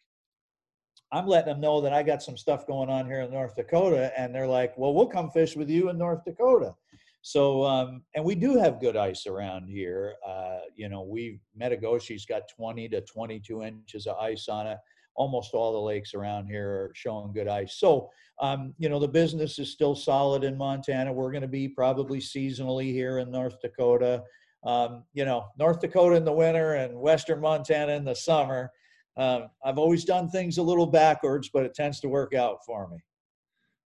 I'm 1.12 1.26
letting 1.26 1.52
them 1.52 1.62
know 1.62 1.82
that 1.82 1.94
I 1.94 2.04
got 2.04 2.22
some 2.22 2.38
stuff 2.38 2.68
going 2.68 2.90
on 2.90 3.08
here 3.08 3.22
in 3.22 3.32
North 3.32 3.56
Dakota, 3.56 4.12
and 4.18 4.34
they're 4.34 4.48
like, 4.48 4.78
"Well, 4.78 4.94
we'll 4.94 5.08
come 5.08 5.32
fish 5.32 5.56
with 5.56 5.70
you 5.70 5.90
in 5.90 5.98
North 5.98 6.24
Dakota." 6.26 6.76
So, 7.24 7.64
um, 7.64 8.04
and 8.14 8.24
we 8.24 8.36
do 8.36 8.58
have 8.58 8.80
good 8.80 8.96
ice 8.96 9.26
around 9.26 9.68
here. 9.68 10.16
Uh, 10.26 10.60
you 10.76 10.90
know, 10.90 11.02
we 11.02 11.40
Metigoshe's 11.60 12.26
got 12.26 12.44
20 12.56 12.88
to 12.90 13.02
22 13.02 13.64
inches 13.64 14.06
of 14.06 14.18
ice 14.18 14.48
on 14.48 14.68
it. 14.68 14.78
Almost 15.18 15.54
all 15.54 15.74
the 15.74 15.80
lakes 15.80 16.14
around 16.14 16.48
here 16.48 16.70
are 16.70 16.92
showing 16.94 17.34
good 17.34 17.48
ice. 17.48 17.76
So, 17.80 18.10
um, 18.40 18.74
you 18.78 18.88
know, 18.88 19.00
the 19.00 19.08
business 19.08 19.60
is 19.60 19.72
still 19.72 19.96
solid 19.96 20.44
in 20.44 20.58
Montana. 20.58 21.12
We're 21.12 21.32
going 21.32 21.42
to 21.42 21.48
be 21.48 21.68
probably 21.68 22.20
seasonally 22.20 22.94
here 22.94 23.18
in 23.18 23.32
North 23.32 23.60
Dakota 23.62 24.24
um, 24.68 25.04
you 25.14 25.26
know, 25.26 25.48
North 25.58 25.80
Dakota 25.80 26.16
in 26.16 26.26
the 26.26 26.32
winter 26.32 26.74
and 26.74 27.00
Western 27.00 27.40
Montana 27.40 27.94
in 27.94 28.04
the 28.04 28.16
summer. 28.16 28.72
Um, 29.16 29.48
I've 29.64 29.78
always 29.78 30.04
done 30.04 30.30
things 30.30 30.58
a 30.58 30.64
little 30.64 30.86
backwards, 30.86 31.50
but 31.52 31.64
it 31.64 31.74
tends 31.74 32.00
to 32.02 32.10
work 32.10 32.34
out 32.34 32.60
for 32.66 32.88
me. 32.90 32.98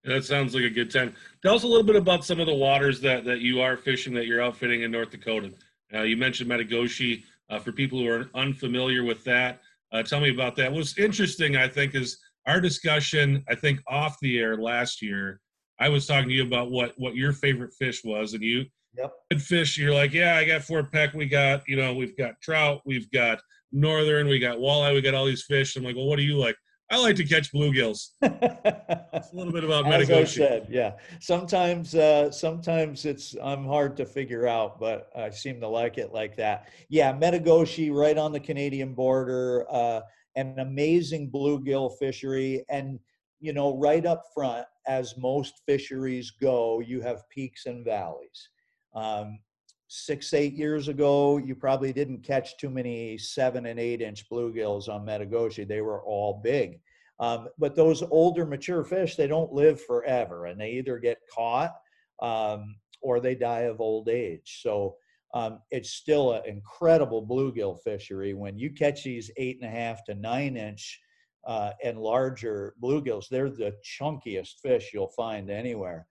That 0.04 0.24
sounds 0.24 0.54
like 0.54 0.64
a 0.64 0.70
good 0.70 0.90
time. 0.90 1.14
Tell 1.42 1.54
us 1.54 1.64
a 1.64 1.66
little 1.66 1.82
bit 1.82 1.96
about 1.96 2.24
some 2.24 2.38
of 2.40 2.46
the 2.46 2.54
waters 2.54 3.00
that, 3.00 3.24
that 3.24 3.40
you 3.40 3.60
are 3.60 3.76
fishing 3.76 4.14
that 4.14 4.26
you're 4.26 4.40
outfitting 4.40 4.82
in 4.82 4.92
North 4.92 5.10
Dakota. 5.10 5.52
Uh, 5.92 6.02
you 6.02 6.16
mentioned 6.16 6.50
Metigoshe. 6.50 7.24
Uh, 7.50 7.58
for 7.58 7.72
people 7.72 7.98
who 7.98 8.06
are 8.06 8.28
unfamiliar 8.34 9.02
with 9.02 9.24
that, 9.24 9.62
uh, 9.92 10.02
tell 10.02 10.20
me 10.20 10.30
about 10.30 10.56
that. 10.56 10.72
What's 10.72 10.98
interesting, 10.98 11.56
I 11.56 11.68
think, 11.68 11.94
is 11.94 12.18
our 12.46 12.60
discussion. 12.60 13.44
I 13.48 13.54
think 13.54 13.80
off 13.86 14.16
the 14.20 14.38
air 14.38 14.56
last 14.56 15.02
year, 15.02 15.40
I 15.80 15.88
was 15.88 16.06
talking 16.06 16.28
to 16.28 16.34
you 16.34 16.44
about 16.44 16.70
what 16.70 16.92
what 16.96 17.14
your 17.14 17.32
favorite 17.32 17.72
fish 17.78 18.02
was, 18.04 18.34
and 18.34 18.42
you 18.42 18.66
Yep. 18.96 19.12
Good 19.30 19.42
fish. 19.42 19.78
You're 19.78 19.94
like, 19.94 20.12
yeah, 20.12 20.36
I 20.36 20.44
got 20.44 20.62
Fort 20.62 20.90
Peck. 20.90 21.14
We 21.14 21.26
got, 21.26 21.62
you 21.68 21.76
know, 21.76 21.94
we've 21.94 22.16
got 22.16 22.40
trout, 22.40 22.80
we've 22.84 23.10
got 23.10 23.38
northern, 23.70 24.26
we 24.26 24.38
got 24.38 24.58
walleye, 24.58 24.94
we 24.94 25.00
got 25.00 25.14
all 25.14 25.26
these 25.26 25.44
fish. 25.44 25.76
I'm 25.76 25.84
like, 25.84 25.94
well, 25.94 26.06
what 26.06 26.16
do 26.16 26.22
you 26.22 26.36
like? 26.36 26.56
I 26.90 26.98
like 26.98 27.16
to 27.16 27.24
catch 27.24 27.52
bluegills. 27.52 28.10
It's 29.10 29.32
a 29.32 29.36
little 29.36 29.52
bit 29.52 29.64
about 29.64 29.92
As 29.92 30.10
I 30.10 30.24
said, 30.24 30.68
yeah. 30.70 30.92
Sometimes, 31.20 31.94
uh, 31.94 32.30
sometimes 32.30 33.04
it's 33.04 33.34
I'm 33.42 33.64
hard 33.64 33.96
to 33.96 34.06
figure 34.06 34.46
out, 34.46 34.78
but 34.78 35.10
I 35.16 35.30
seem 35.30 35.60
to 35.60 35.66
like 35.68 35.98
it 35.98 36.12
like 36.12 36.36
that. 36.36 36.68
Yeah, 36.88 37.12
Metigoshe, 37.12 37.92
right 37.92 38.16
on 38.16 38.32
the 38.32 38.38
Canadian 38.38 38.94
border, 38.94 39.66
uh, 39.70 40.02
an 40.36 40.58
amazing 40.60 41.30
bluegill 41.30 41.98
fishery, 41.98 42.64
and 42.68 43.00
you 43.40 43.52
know, 43.52 43.76
right 43.76 44.06
up 44.06 44.24
front, 44.34 44.66
as 44.86 45.16
most 45.16 45.62
fisheries 45.66 46.30
go, 46.30 46.80
you 46.80 47.00
have 47.00 47.28
peaks 47.28 47.66
and 47.66 47.84
valleys. 47.84 48.50
Um, 48.94 49.40
six, 49.88 50.34
eight 50.34 50.52
years 50.52 50.88
ago, 50.88 51.38
you 51.38 51.54
probably 51.54 51.92
didn't 51.92 52.22
catch 52.22 52.58
too 52.58 52.70
many 52.70 53.16
seven 53.16 53.66
and 53.66 53.80
eight 53.80 54.02
inch 54.02 54.28
bluegills 54.30 54.88
on 54.88 55.04
Metigoshe. 55.04 55.66
They 55.66 55.80
were 55.80 56.02
all 56.02 56.40
big. 56.44 56.80
Um, 57.20 57.48
but 57.58 57.74
those 57.74 58.02
older, 58.02 58.46
mature 58.46 58.84
fish, 58.84 59.16
they 59.16 59.26
don't 59.26 59.52
live 59.52 59.82
forever 59.82 60.46
and 60.46 60.60
they 60.60 60.72
either 60.72 60.98
get 60.98 61.18
caught 61.34 61.74
um, 62.22 62.76
or 63.00 63.18
they 63.18 63.34
die 63.34 63.62
of 63.62 63.80
old 63.80 64.08
age. 64.08 64.60
So 64.62 64.96
um, 65.34 65.60
it's 65.70 65.90
still 65.90 66.34
an 66.34 66.42
incredible 66.46 67.26
bluegill 67.26 67.82
fishery. 67.82 68.34
When 68.34 68.58
you 68.58 68.70
catch 68.70 69.02
these 69.04 69.30
eight 69.36 69.58
and 69.60 69.68
a 69.68 69.74
half 69.74 70.04
to 70.04 70.14
nine 70.14 70.56
inch 70.56 71.00
uh, 71.46 71.72
and 71.82 71.98
larger 71.98 72.74
bluegills, 72.82 73.28
they're 73.28 73.50
the 73.50 73.74
chunkiest 74.00 74.60
fish 74.62 74.90
you'll 74.92 75.08
find 75.08 75.50
anywhere 75.50 76.06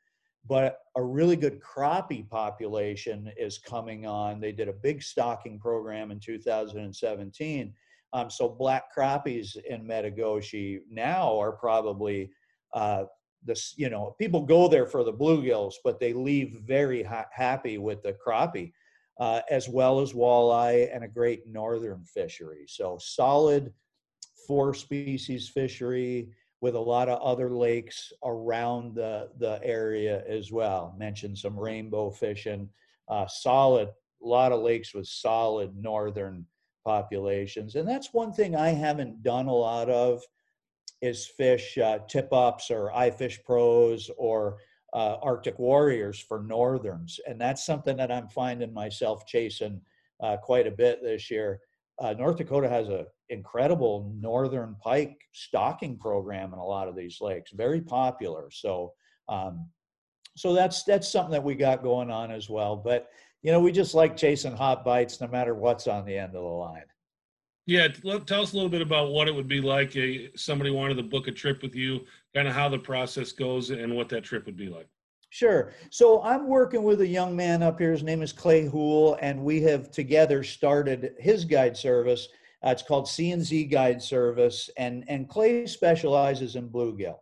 but 0.48 0.80
a 0.96 1.04
really 1.04 1.36
good 1.36 1.60
crappie 1.62 2.28
population 2.30 3.32
is 3.38 3.58
coming 3.58 4.06
on. 4.06 4.40
They 4.40 4.52
did 4.52 4.68
a 4.70 4.74
big 4.74 5.02
stocking 5.04 5.60
program 5.60 6.12
in 6.12 6.20
2017. 6.20 7.74
Um, 8.14 8.30
so 8.30 8.48
black 8.50 8.86
crappies 8.96 9.58
in 9.70 9.86
Metigoshe 9.86 10.80
now 10.90 11.38
are 11.40 11.52
probably 11.52 12.32
uh, 12.74 13.04
this. 13.44 13.74
You 13.78 13.90
know, 13.90 14.16
people 14.18 14.42
go 14.46 14.68
there 14.68 14.86
for 14.86 15.04
the 15.04 15.14
bluegills, 15.14 15.74
but 15.84 16.00
they 16.00 16.14
leave 16.14 16.60
very 16.66 17.04
ha- 17.04 17.26
happy 17.32 17.78
with 17.78 18.02
the 18.04 18.14
crappie. 18.14 18.72
uh, 19.20 19.42
as 19.50 19.68
well 19.68 20.00
as 20.00 20.14
walleye 20.14 20.94
and 20.94 21.04
a 21.04 21.08
great 21.08 21.48
northern 21.48 22.04
fishery. 22.06 22.66
So 22.68 22.98
solid 23.02 23.74
four 24.48 24.74
species 24.74 25.50
fishery 25.50 26.30
with 26.62 26.76
a 26.76 26.80
lot 26.80 27.10
of 27.10 27.22
other 27.22 27.52
lakes 27.52 28.12
around 28.24 28.96
the, 28.96 29.30
the 29.38 29.60
area 29.64 30.24
as 30.28 30.52
well. 30.52 30.96
Mentioned 30.98 31.38
some 31.38 31.58
rainbow 31.58 32.10
fishing, 32.10 32.70
uh, 33.08 33.28
solid, 33.28 33.90
a 34.24 34.28
lot 34.28 34.52
of 34.52 34.62
lakes 34.62 34.94
with 34.94 35.08
solid 35.08 35.76
northern 35.78 36.46
populations. 36.84 37.76
And 37.76 37.88
that's 37.88 38.14
one 38.14 38.34
thing 38.34 38.56
I 38.56 38.70
haven't 38.70 39.22
done 39.22 39.48
a 39.48 39.54
lot 39.54 39.90
of 39.90 40.24
is 41.02 41.28
fish 41.28 41.78
uh, 41.78 42.00
tip 42.08 42.34
ups 42.34 42.72
or 42.72 42.92
iFish 42.96 43.44
Pros 43.44 44.10
or 44.18 44.58
uh, 44.94 45.18
Arctic 45.22 45.60
Warriors 45.60 46.20
for 46.20 46.42
northerns. 46.42 47.20
And 47.28 47.40
that's 47.40 47.66
something 47.66 47.98
that 47.98 48.12
I'm 48.12 48.30
finding 48.30 48.74
myself 48.74 49.28
chasing 49.28 49.82
uh, 50.22 50.38
quite 50.38 50.66
a 50.66 50.72
bit 50.72 51.04
this 51.04 51.30
year. 51.30 51.60
Uh, 52.00 52.14
North 52.14 52.38
Dakota 52.38 52.70
has 52.70 52.90
an 52.90 53.06
incredible 53.30 54.14
northern 54.20 54.76
pike 54.82 55.18
stocking 55.34 55.98
program 55.98 56.54
in 56.54 56.60
a 56.60 56.66
lot 56.66 56.88
of 56.88 56.96
these 56.96 57.18
lakes, 57.22 57.52
very 57.52 57.82
popular. 57.82 58.50
So, 58.52 58.94
um, 59.28 59.70
so 60.36 60.54
that's 60.54 60.84
that's 60.84 61.12
something 61.12 61.32
that 61.32 61.44
we 61.44 61.56
got 61.56 61.82
going 61.82 62.12
on 62.12 62.32
as 62.32 62.50
well. 62.50 62.76
But 62.76 63.08
you 63.42 63.52
know, 63.52 63.60
we 63.60 63.72
just 63.72 63.96
like 63.96 64.16
chasing 64.16 64.56
hot 64.56 64.86
bites 64.86 65.20
no 65.20 65.28
matter 65.28 65.56
what's 65.56 65.88
on 65.88 66.06
the 66.06 66.18
end 66.18 66.36
of 66.36 66.42
the 66.44 66.48
line. 66.48 66.84
Yeah, 67.66 67.90
tell 67.90 68.42
us 68.42 68.54
a 68.54 68.56
little 68.56 68.70
bit 68.70 68.82
about 68.82 69.12
what 69.12 69.28
it 69.28 69.36
would 69.36 69.48
be 69.48 69.60
like. 69.60 69.96
A, 69.98 70.30
somebody 70.38 70.72
wanted 70.72 70.96
to 70.96 71.04
book 71.04 71.28
a 71.28 71.32
trip 71.32 71.62
with 71.62 71.76
you, 71.76 72.06
kind 72.34 72.48
of 72.48 72.54
how 72.54 72.70
the 72.70 72.80
process 72.80 73.34
goes, 73.34 73.72
and 73.72 73.94
what 73.94 74.08
that 74.10 74.24
trip 74.24 74.46
would 74.46 74.56
be 74.56 74.70
like. 74.70 74.88
Sure. 75.30 75.74
So 75.92 76.22
I'm 76.24 76.48
working 76.48 76.84
with 76.84 77.02
a 77.02 77.08
young 77.08 77.36
man 77.36 77.62
up 77.62 77.80
here. 77.80 77.92
His 77.92 78.04
name 78.04 78.22
is 78.22 78.32
Clay 78.32 78.66
Hool, 78.66 79.18
and 79.22 79.44
we 79.44 79.62
have 79.62 79.92
together 79.92 80.44
started 80.44 81.14
his 81.20 81.44
guide 81.44 81.76
service. 81.76 82.28
Uh, 82.66 82.70
it's 82.70 82.82
called 82.82 83.06
CNZ 83.06 83.70
Guide 83.70 84.02
Service, 84.02 84.70
and 84.78 85.04
and 85.08 85.30
Clay 85.30 85.68
specializes 85.68 86.56
in 86.56 86.70
bluegill, 86.70 87.18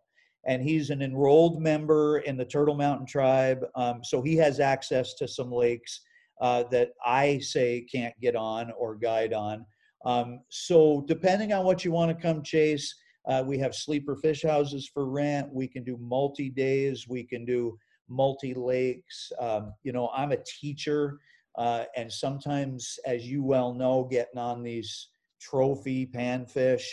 and 0.46 0.62
he's 0.62 0.92
an 0.92 1.02
enrolled 1.02 1.62
member 1.62 2.20
in 2.20 2.38
the 2.38 2.46
Turtle 2.46 2.76
Mountain 2.76 3.08
Tribe. 3.08 3.66
Um, 3.76 4.02
so 4.04 4.22
he 4.22 4.36
has 4.38 4.60
access 4.60 5.16
to 5.16 5.28
some 5.28 5.52
lakes 5.52 6.02
uh, 6.40 6.64
that 6.72 6.92
I 7.06 7.40
say 7.40 7.86
can't 7.92 8.18
get 8.22 8.36
on 8.36 8.72
or 8.78 8.96
guide 8.96 9.34
on. 9.34 9.66
Um, 10.06 10.42
so 10.50 11.04
depending 11.08 11.52
on 11.54 11.66
what 11.66 11.84
you 11.84 11.92
want 11.92 12.16
to 12.16 12.22
come 12.22 12.44
chase, 12.44 12.94
uh, 13.28 13.44
we 13.46 13.58
have 13.58 13.74
sleeper 13.74 14.16
fish 14.16 14.44
houses 14.44 14.88
for 14.88 15.10
rent. 15.10 15.52
We 15.52 15.68
can 15.68 15.84
do 15.84 15.98
multi 16.00 16.50
days. 16.50 17.08
We 17.10 17.24
can 17.24 17.44
do 17.44 17.78
multi 18.08 18.54
lakes. 18.54 19.32
Um, 19.40 19.74
you 19.84 19.92
know, 19.92 20.10
I'm 20.16 20.32
a 20.32 20.44
teacher, 20.44 21.20
uh, 21.58 21.86
and 21.96 22.12
sometimes, 22.12 23.00
as 23.06 23.26
you 23.26 23.44
well 23.44 23.74
know, 23.74 24.08
getting 24.10 24.40
on 24.40 24.64
these 24.64 25.10
trophy 25.40 26.06
panfish 26.08 26.84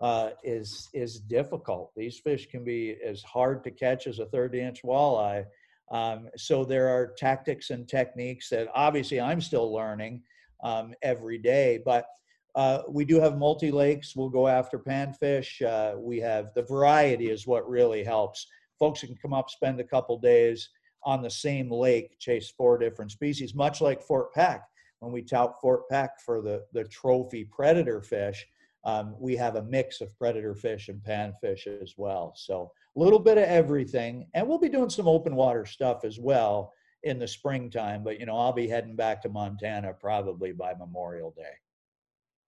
uh, 0.00 0.30
is 0.42 0.90
is 0.92 1.20
difficult. 1.20 1.92
These 1.96 2.18
fish 2.18 2.48
can 2.50 2.64
be 2.64 2.96
as 3.04 3.22
hard 3.22 3.62
to 3.64 3.70
catch 3.70 4.06
as 4.06 4.18
a 4.18 4.26
30 4.26 4.60
inch 4.60 4.82
walleye. 4.82 5.44
Um, 5.90 6.28
so 6.36 6.64
there 6.64 6.88
are 6.88 7.14
tactics 7.18 7.70
and 7.70 7.88
techniques 7.88 8.48
that 8.48 8.68
obviously 8.74 9.20
I'm 9.20 9.40
still 9.40 9.72
learning 9.72 10.22
um, 10.64 10.94
every 11.02 11.38
day, 11.38 11.80
but 11.84 12.06
uh, 12.54 12.82
we 12.88 13.04
do 13.04 13.20
have 13.20 13.38
multi 13.38 13.70
lakes. 13.70 14.14
We'll 14.16 14.28
go 14.28 14.48
after 14.48 14.78
panfish. 14.78 15.62
Uh, 15.62 15.98
we 15.98 16.18
have 16.20 16.52
the 16.54 16.62
variety 16.62 17.30
is 17.30 17.46
what 17.46 17.68
really 17.68 18.04
helps. 18.04 18.46
Folks 18.82 19.02
can 19.02 19.14
come 19.14 19.32
up, 19.32 19.48
spend 19.48 19.78
a 19.78 19.84
couple 19.84 20.18
days 20.18 20.70
on 21.04 21.22
the 21.22 21.30
same 21.30 21.70
lake, 21.70 22.18
chase 22.18 22.50
four 22.50 22.76
different 22.78 23.12
species, 23.12 23.54
much 23.54 23.80
like 23.80 24.02
Fort 24.02 24.34
Peck. 24.34 24.64
When 24.98 25.12
we 25.12 25.22
tout 25.22 25.60
Fort 25.60 25.88
Peck 25.88 26.20
for 26.20 26.42
the, 26.42 26.64
the 26.72 26.82
trophy 26.82 27.44
predator 27.44 28.02
fish, 28.02 28.44
um, 28.84 29.14
we 29.20 29.36
have 29.36 29.54
a 29.54 29.62
mix 29.62 30.00
of 30.00 30.18
predator 30.18 30.56
fish 30.56 30.88
and 30.88 31.00
panfish 31.00 31.68
as 31.80 31.94
well. 31.96 32.32
So 32.34 32.72
a 32.96 32.98
little 32.98 33.20
bit 33.20 33.38
of 33.38 33.44
everything. 33.44 34.26
And 34.34 34.48
we'll 34.48 34.58
be 34.58 34.68
doing 34.68 34.90
some 34.90 35.06
open 35.06 35.36
water 35.36 35.64
stuff 35.64 36.04
as 36.04 36.18
well 36.18 36.72
in 37.04 37.20
the 37.20 37.28
springtime. 37.28 38.02
But, 38.02 38.18
you 38.18 38.26
know, 38.26 38.36
I'll 38.36 38.52
be 38.52 38.66
heading 38.66 38.96
back 38.96 39.22
to 39.22 39.28
Montana 39.28 39.92
probably 39.92 40.50
by 40.50 40.74
Memorial 40.74 41.32
Day. 41.36 41.54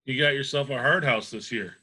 You 0.04 0.20
got 0.20 0.34
yourself 0.34 0.68
a 0.70 0.78
hard 0.78 1.04
house 1.04 1.30
this 1.30 1.52
year. 1.52 1.76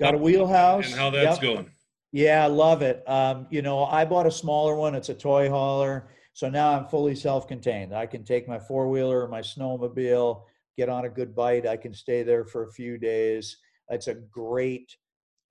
Got 0.00 0.14
a 0.14 0.18
wheelhouse. 0.18 0.86
And 0.86 0.94
how 0.94 1.10
that's 1.10 1.42
yep. 1.42 1.42
going. 1.42 1.70
Yeah, 2.12 2.44
I 2.44 2.46
love 2.46 2.82
it. 2.82 3.02
Um, 3.08 3.46
you 3.50 3.62
know, 3.62 3.84
I 3.84 4.04
bought 4.04 4.26
a 4.26 4.30
smaller 4.30 4.74
one. 4.76 4.94
It's 4.94 5.08
a 5.08 5.14
toy 5.14 5.50
hauler. 5.50 6.08
So 6.32 6.48
now 6.48 6.70
I'm 6.76 6.86
fully 6.86 7.14
self-contained. 7.14 7.94
I 7.94 8.06
can 8.06 8.24
take 8.24 8.46
my 8.48 8.58
four-wheeler 8.58 9.22
or 9.22 9.28
my 9.28 9.40
snowmobile, 9.40 10.42
get 10.76 10.88
on 10.88 11.04
a 11.06 11.08
good 11.08 11.34
bite. 11.34 11.66
I 11.66 11.76
can 11.76 11.94
stay 11.94 12.22
there 12.22 12.44
for 12.44 12.64
a 12.64 12.72
few 12.72 12.98
days. 12.98 13.56
It's 13.90 14.08
a 14.08 14.14
great, 14.14 14.96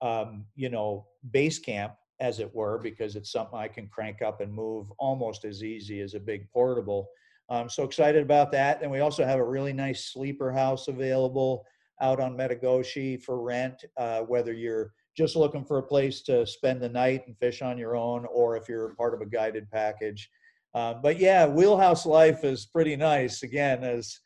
um, 0.00 0.44
you 0.54 0.68
know, 0.68 1.06
base 1.30 1.58
camp, 1.58 1.94
as 2.20 2.40
it 2.40 2.54
were, 2.54 2.78
because 2.78 3.14
it's 3.16 3.30
something 3.30 3.58
I 3.58 3.68
can 3.68 3.88
crank 3.88 4.22
up 4.22 4.40
and 4.40 4.52
move 4.52 4.90
almost 4.98 5.44
as 5.44 5.62
easy 5.62 6.00
as 6.00 6.14
a 6.14 6.20
big 6.20 6.48
portable. 6.50 7.08
I'm 7.50 7.68
so 7.68 7.84
excited 7.84 8.22
about 8.22 8.50
that. 8.52 8.82
And 8.82 8.90
we 8.90 9.00
also 9.00 9.24
have 9.24 9.38
a 9.38 9.44
really 9.44 9.72
nice 9.72 10.06
sleeper 10.06 10.50
house 10.50 10.88
available 10.88 11.64
out 12.00 12.20
on 12.20 12.36
Metigoshe 12.36 13.22
for 13.22 13.40
rent, 13.40 13.84
uh, 13.96 14.20
whether 14.20 14.52
you're 14.52 14.92
just 15.16 15.36
looking 15.36 15.64
for 15.64 15.78
a 15.78 15.82
place 15.82 16.22
to 16.22 16.46
spend 16.46 16.80
the 16.80 16.88
night 16.88 17.22
and 17.26 17.36
fish 17.38 17.62
on 17.62 17.78
your 17.78 17.96
own, 17.96 18.26
or 18.30 18.56
if 18.56 18.68
you're 18.68 18.94
part 18.96 19.14
of 19.14 19.20
a 19.20 19.26
guided 19.26 19.70
package. 19.70 20.28
Uh, 20.74 20.94
but 20.94 21.18
yeah, 21.18 21.46
wheelhouse 21.46 22.04
life 22.04 22.44
is 22.44 22.66
pretty 22.66 22.96
nice. 22.96 23.42
Again, 23.42 23.82
as 23.82 24.20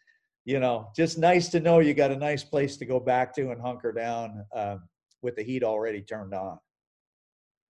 you 0.44 0.59
know, 0.59 0.88
just 0.97 1.18
nice 1.18 1.49
to 1.50 1.61
know 1.61 1.78
you 1.78 1.94
got 1.94 2.11
a 2.11 2.16
nice 2.16 2.42
place 2.42 2.76
to 2.78 2.85
go 2.85 2.99
back 2.99 3.35
to 3.37 3.50
and 3.50 3.61
hunker 3.61 3.92
down 3.92 4.44
uh, 4.54 4.76
with 5.23 5.37
the 5.37 5.42
heat 5.42 5.62
already 5.62 6.00
turned 6.00 6.35
on. 6.35 6.59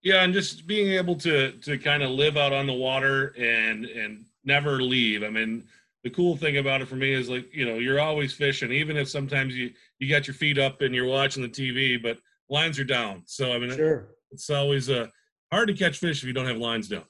Yeah, 0.03 0.23
and 0.23 0.33
just 0.33 0.67
being 0.67 0.93
able 0.93 1.17
to 1.17 1.53
to 1.53 1.77
kind 1.77 2.03
of 2.03 2.11
live 2.11 2.39
out 2.39 2.55
on 2.55 2.67
the 2.67 2.73
water 2.73 3.35
and 3.37 3.85
and 3.85 4.25
never 4.45 4.81
leave. 4.83 5.23
I 5.23 5.29
mean, 5.29 5.65
the 6.03 6.11
cool 6.11 6.37
thing 6.37 6.57
about 6.57 6.81
it 6.81 6.89
for 6.89 6.97
me 6.97 7.13
is 7.13 7.29
like 7.29 7.55
you 7.55 7.67
know 7.67 7.75
you're 7.75 8.01
always 8.01 8.33
fishing 8.33 8.73
even 8.73 8.97
if 8.97 9.09
sometimes 9.09 9.55
you 9.55 9.73
you 9.99 10.09
got 10.09 10.27
your 10.27 10.35
feet 10.35 10.59
up 10.59 10.81
and 10.81 10.95
you're 10.95 11.07
watching 11.07 11.43
the 11.43 11.49
tv 11.49 12.03
but 12.03 12.19
lines 12.51 12.79
are 12.79 12.85
down 12.85 13.23
so 13.27 13.53
i 13.53 13.59
mean 13.59 13.75
sure. 13.75 14.11
it's 14.31 14.51
always 14.51 14.91
uh, 14.91 15.07
hard 15.53 15.69
to 15.69 15.75
catch 15.75 15.99
fish 15.99 16.23
if 16.23 16.27
you 16.27 16.33
don't 16.33 16.47
have 16.47 16.59
lines 16.59 16.89
down 16.89 17.05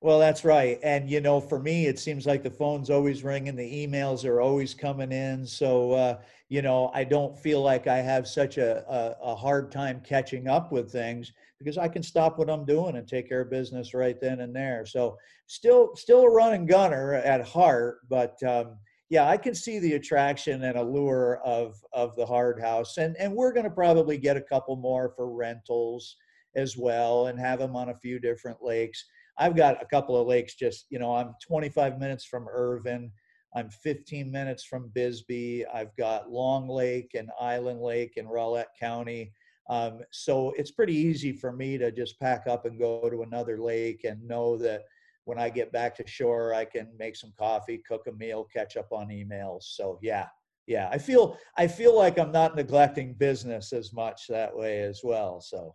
well 0.00 0.18
that's 0.18 0.44
right 0.44 0.78
and 0.82 1.10
you 1.10 1.20
know 1.20 1.40
for 1.40 1.58
me 1.58 1.86
it 1.86 1.98
seems 1.98 2.26
like 2.26 2.42
the 2.42 2.50
phone's 2.50 2.90
always 2.90 3.24
ringing 3.24 3.56
the 3.56 3.86
emails 3.86 4.24
are 4.24 4.40
always 4.40 4.74
coming 4.74 5.12
in 5.12 5.46
so 5.46 5.92
uh, 5.92 6.18
you 6.48 6.62
know 6.62 6.90
i 6.94 7.04
don't 7.04 7.38
feel 7.38 7.60
like 7.60 7.86
i 7.86 7.96
have 7.98 8.26
such 8.26 8.58
a, 8.58 8.84
a, 8.88 9.32
a 9.32 9.34
hard 9.34 9.70
time 9.70 10.00
catching 10.04 10.48
up 10.48 10.72
with 10.72 10.90
things 10.90 11.32
because 11.64 11.78
I 11.78 11.88
can 11.88 12.02
stop 12.02 12.38
what 12.38 12.50
I'm 12.50 12.66
doing 12.66 12.96
and 12.96 13.08
take 13.08 13.28
care 13.28 13.40
of 13.40 13.50
business 13.50 13.94
right 13.94 14.20
then 14.20 14.40
and 14.40 14.54
there. 14.54 14.84
So 14.84 15.16
still, 15.46 15.96
still 15.96 16.22
a 16.22 16.30
running 16.30 16.66
gunner 16.66 17.14
at 17.14 17.46
heart, 17.46 18.00
but 18.08 18.40
um, 18.42 18.76
yeah, 19.14 19.28
I 19.28 19.36
can 19.36 19.54
see 19.54 19.78
the 19.78 19.92
attraction 19.92 20.64
and 20.64 20.76
allure 20.76 21.40
of 21.44 21.80
of 21.92 22.16
the 22.16 22.26
hard 22.26 22.60
house, 22.60 22.96
and 22.96 23.16
and 23.16 23.32
we're 23.32 23.52
going 23.52 23.62
to 23.62 23.70
probably 23.70 24.18
get 24.18 24.36
a 24.36 24.40
couple 24.40 24.74
more 24.74 25.12
for 25.14 25.32
rentals 25.32 26.16
as 26.56 26.76
well, 26.76 27.28
and 27.28 27.38
have 27.38 27.60
them 27.60 27.76
on 27.76 27.90
a 27.90 27.98
few 27.98 28.18
different 28.18 28.58
lakes. 28.60 29.04
I've 29.38 29.54
got 29.54 29.80
a 29.80 29.86
couple 29.86 30.20
of 30.20 30.26
lakes. 30.26 30.56
Just 30.56 30.86
you 30.90 30.98
know, 30.98 31.14
I'm 31.14 31.32
25 31.46 32.00
minutes 32.00 32.24
from 32.24 32.48
Irvin. 32.48 33.12
I'm 33.54 33.70
15 33.70 34.32
minutes 34.32 34.64
from 34.64 34.90
Bisbee. 34.92 35.64
I've 35.72 35.94
got 35.96 36.28
Long 36.28 36.68
Lake 36.68 37.12
and 37.14 37.30
Island 37.40 37.82
Lake 37.82 38.14
in 38.16 38.26
Rolette 38.26 38.74
County. 38.80 39.32
Um, 39.70 40.00
so 40.10 40.52
it's 40.56 40.72
pretty 40.72 40.96
easy 40.96 41.32
for 41.32 41.52
me 41.52 41.78
to 41.78 41.92
just 41.92 42.18
pack 42.18 42.48
up 42.48 42.66
and 42.66 42.80
go 42.80 43.08
to 43.08 43.22
another 43.22 43.62
lake 43.62 44.02
and 44.02 44.26
know 44.26 44.56
that 44.58 44.82
when 45.24 45.38
I 45.38 45.48
get 45.48 45.72
back 45.72 45.96
to 45.96 46.06
shore, 46.06 46.54
I 46.54 46.64
can 46.64 46.88
make 46.98 47.16
some 47.16 47.32
coffee, 47.38 47.82
cook 47.86 48.06
a 48.08 48.12
meal, 48.12 48.46
catch 48.52 48.76
up 48.76 48.92
on 48.92 49.08
emails. 49.08 49.62
So 49.62 49.98
yeah, 50.02 50.26
yeah, 50.66 50.88
I 50.90 50.98
feel 50.98 51.38
I 51.56 51.66
feel 51.66 51.96
like 51.96 52.18
I'm 52.18 52.32
not 52.32 52.56
neglecting 52.56 53.14
business 53.14 53.72
as 53.72 53.92
much 53.92 54.26
that 54.28 54.54
way 54.54 54.82
as 54.82 55.00
well. 55.02 55.40
So 55.40 55.74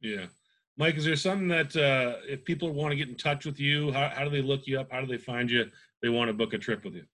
yeah, 0.00 0.26
Mike, 0.76 0.96
is 0.96 1.04
there 1.04 1.16
something 1.16 1.48
that 1.48 1.76
uh, 1.76 2.16
if 2.28 2.44
people 2.44 2.72
want 2.72 2.92
to 2.92 2.96
get 2.96 3.08
in 3.08 3.16
touch 3.16 3.46
with 3.46 3.58
you, 3.58 3.92
how, 3.92 4.10
how 4.14 4.24
do 4.24 4.30
they 4.30 4.42
look 4.42 4.66
you 4.66 4.80
up? 4.80 4.92
How 4.92 5.00
do 5.00 5.06
they 5.06 5.18
find 5.18 5.50
you? 5.50 5.66
They 6.02 6.08
want 6.08 6.28
to 6.28 6.34
book 6.34 6.52
a 6.52 6.58
trip 6.58 6.84
with 6.84 6.94
you. 6.94 7.04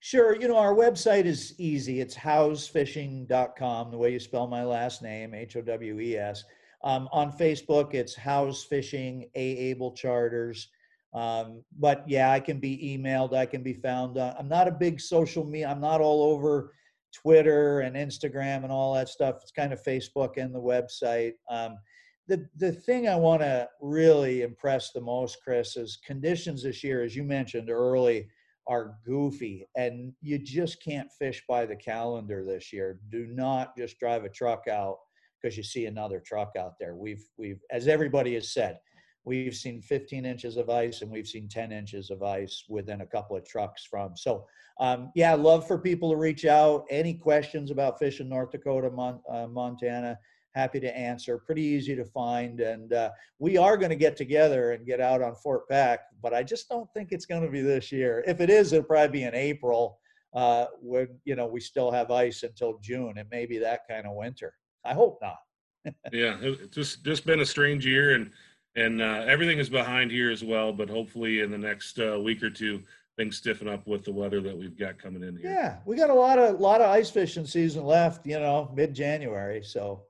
Sure. 0.00 0.36
You 0.40 0.48
know, 0.48 0.56
our 0.56 0.74
website 0.74 1.24
is 1.24 1.54
easy. 1.58 2.00
It's 2.00 2.14
howesfishing.com, 2.14 3.90
the 3.90 3.98
way 3.98 4.12
you 4.12 4.20
spell 4.20 4.46
my 4.46 4.64
last 4.64 5.02
name, 5.02 5.34
H 5.34 5.56
O 5.56 5.62
W 5.62 6.00
E 6.00 6.16
S. 6.16 6.44
Um, 6.84 7.08
on 7.10 7.32
Facebook, 7.32 7.94
it's 7.94 8.14
Howes 8.14 8.62
Fishing, 8.62 9.28
A 9.34 9.40
Able 9.40 9.92
Charters. 9.92 10.68
Um, 11.14 11.62
but 11.78 12.04
yeah, 12.06 12.30
I 12.30 12.40
can 12.40 12.60
be 12.60 12.98
emailed. 12.98 13.34
I 13.34 13.46
can 13.46 13.62
be 13.62 13.74
found. 13.74 14.18
Uh, 14.18 14.34
I'm 14.38 14.48
not 14.48 14.68
a 14.68 14.72
big 14.72 15.00
social 15.00 15.44
media. 15.44 15.68
I'm 15.68 15.80
not 15.80 16.00
all 16.00 16.22
over 16.22 16.74
Twitter 17.14 17.80
and 17.80 17.96
Instagram 17.96 18.64
and 18.64 18.72
all 18.72 18.94
that 18.94 19.08
stuff. 19.08 19.36
It's 19.42 19.50
kind 19.50 19.72
of 19.72 19.82
Facebook 19.82 20.36
and 20.36 20.54
the 20.54 20.60
website. 20.60 21.32
Um, 21.50 21.78
the 22.26 22.46
the 22.56 22.72
thing 22.72 23.08
I 23.08 23.16
want 23.16 23.40
to 23.40 23.68
really 23.80 24.42
impress 24.42 24.92
the 24.92 25.00
most, 25.00 25.38
Chris, 25.42 25.76
is 25.76 25.98
conditions 26.04 26.62
this 26.62 26.84
year, 26.84 27.02
as 27.02 27.16
you 27.16 27.24
mentioned 27.24 27.70
early 27.70 28.28
are 28.68 28.98
goofy 29.04 29.66
and 29.76 30.12
you 30.20 30.38
just 30.38 30.82
can't 30.82 31.10
fish 31.18 31.42
by 31.48 31.64
the 31.64 31.74
calendar 31.74 32.44
this 32.44 32.70
year. 32.70 33.00
Do 33.10 33.26
not 33.26 33.74
just 33.76 33.98
drive 33.98 34.24
a 34.24 34.28
truck 34.28 34.68
out 34.68 34.98
because 35.40 35.56
you 35.56 35.62
see 35.62 35.86
another 35.86 36.20
truck 36.20 36.52
out 36.58 36.74
there. 36.78 36.94
We've 36.94 37.24
we've 37.38 37.62
as 37.70 37.88
everybody 37.88 38.34
has 38.34 38.52
said, 38.52 38.78
we've 39.24 39.54
seen 39.54 39.82
15 39.82 40.24
inches 40.24 40.56
of 40.56 40.70
ice 40.70 41.02
and 41.02 41.10
we've 41.10 41.28
seen 41.28 41.48
10 41.48 41.72
inches 41.72 42.10
of 42.10 42.22
ice 42.22 42.64
within 42.68 43.02
a 43.02 43.06
couple 43.06 43.36
of 43.36 43.46
trucks 43.46 43.84
from. 43.84 44.16
So 44.16 44.46
um, 44.80 45.10
yeah, 45.14 45.34
love 45.34 45.66
for 45.66 45.78
people 45.78 46.10
to 46.10 46.16
reach 46.16 46.44
out. 46.44 46.84
Any 46.90 47.14
questions 47.14 47.70
about 47.70 47.98
fishing 47.98 48.28
North 48.28 48.52
Dakota, 48.52 48.90
Mon- 48.90 49.20
uh, 49.30 49.46
Montana? 49.48 50.18
happy 50.54 50.80
to 50.80 50.96
answer. 50.96 51.38
Pretty 51.38 51.62
easy 51.62 51.94
to 51.94 52.04
find, 52.04 52.60
and 52.60 52.92
uh, 52.92 53.10
we 53.38 53.56
are 53.56 53.76
going 53.76 53.90
to 53.90 53.96
get 53.96 54.16
together 54.16 54.72
and 54.72 54.86
get 54.86 55.00
out 55.00 55.22
on 55.22 55.34
Fort 55.36 55.68
Peck, 55.68 56.00
but 56.22 56.34
I 56.34 56.42
just 56.42 56.68
don't 56.68 56.92
think 56.92 57.12
it's 57.12 57.26
going 57.26 57.42
to 57.42 57.50
be 57.50 57.60
this 57.60 57.92
year. 57.92 58.24
If 58.26 58.40
it 58.40 58.50
is, 58.50 58.72
it'll 58.72 58.84
probably 58.84 59.20
be 59.20 59.24
in 59.24 59.34
April 59.34 60.00
uh, 60.34 60.66
when 60.80 61.08
you 61.24 61.36
know 61.36 61.46
we 61.46 61.60
still 61.60 61.90
have 61.90 62.10
ice 62.10 62.42
until 62.42 62.78
June. 62.82 63.16
It 63.16 63.28
may 63.30 63.46
be 63.46 63.58
that 63.58 63.82
kind 63.88 64.06
of 64.06 64.14
winter. 64.14 64.54
I 64.84 64.94
hope 64.94 65.20
not. 65.22 65.38
yeah, 66.12 66.36
it's 66.40 66.74
just 66.74 67.04
just 67.04 67.24
been 67.24 67.40
a 67.40 67.46
strange 67.46 67.86
year, 67.86 68.14
and 68.14 68.30
and 68.78 69.02
uh, 69.02 69.24
everything 69.26 69.58
is 69.58 69.68
behind 69.68 70.10
here 70.10 70.30
as 70.30 70.44
well. 70.44 70.72
But 70.72 70.88
hopefully, 70.88 71.40
in 71.40 71.50
the 71.50 71.58
next 71.58 71.98
uh, 71.98 72.18
week 72.20 72.42
or 72.42 72.50
two, 72.50 72.82
things 73.16 73.36
stiffen 73.36 73.68
up 73.68 73.86
with 73.86 74.04
the 74.04 74.12
weather 74.12 74.40
that 74.40 74.56
we've 74.56 74.78
got 74.78 74.98
coming 74.98 75.22
in 75.22 75.36
here. 75.36 75.50
Yeah, 75.50 75.76
we 75.84 75.96
got 75.96 76.10
a 76.10 76.14
lot 76.14 76.38
of 76.38 76.60
lot 76.60 76.80
of 76.80 76.90
ice 76.90 77.10
fishing 77.10 77.46
season 77.46 77.84
left. 77.84 78.26
You 78.26 78.40
know, 78.40 78.70
mid 78.74 78.94
January, 78.94 79.62
so 79.62 80.04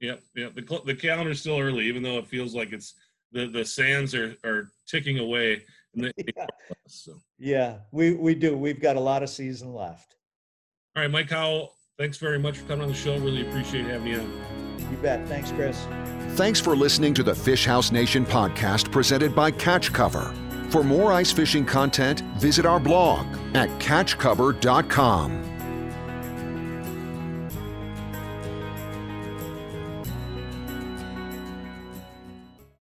Yep, 0.00 0.22
yep. 0.34 0.54
The 0.54 0.82
the 0.84 0.94
calendar's 0.94 1.40
still 1.40 1.58
early, 1.58 1.86
even 1.86 2.02
though 2.02 2.18
it 2.18 2.26
feels 2.26 2.54
like 2.54 2.72
it's 2.72 2.94
the 3.32 3.46
the 3.46 3.64
sands 3.64 4.14
are 4.14 4.34
are 4.44 4.70
ticking 4.86 5.18
away. 5.18 5.62
The, 5.96 6.12
yeah. 6.36 6.46
So. 6.88 7.12
yeah, 7.38 7.76
we 7.92 8.14
we 8.14 8.34
do. 8.34 8.58
We've 8.58 8.82
got 8.82 8.96
a 8.96 9.00
lot 9.00 9.22
of 9.22 9.30
season 9.30 9.72
left. 9.72 10.16
All 10.96 11.04
right, 11.04 11.08
Mike 11.08 11.30
Howes. 11.30 11.68
Thanks 11.96 12.18
very 12.18 12.40
much 12.40 12.58
for 12.58 12.66
coming 12.66 12.82
on 12.82 12.88
the 12.88 12.94
show. 12.94 13.16
Really 13.18 13.46
appreciate 13.46 13.84
having 13.84 14.08
you 14.08 14.18
on. 14.18 14.63
You 14.90 14.96
bet. 14.98 15.26
Thanks, 15.28 15.50
Chris. 15.52 15.86
Thanks 16.36 16.60
for 16.60 16.74
listening 16.74 17.14
to 17.14 17.22
the 17.22 17.34
Fish 17.34 17.64
House 17.66 17.92
Nation 17.92 18.26
podcast 18.26 18.90
presented 18.90 19.34
by 19.34 19.50
Catch 19.50 19.92
Cover. 19.92 20.34
For 20.70 20.82
more 20.82 21.12
ice 21.12 21.30
fishing 21.30 21.64
content, 21.64 22.20
visit 22.38 22.66
our 22.66 22.80
blog 22.80 23.26
at 23.54 23.68
catchcover.com. 23.80 25.53